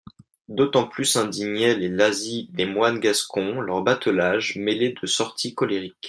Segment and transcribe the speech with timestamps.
[0.47, 5.95] D'autant plus indignaient les lazzi des moines gascons, leur batelage, mêlé de sorties colériques.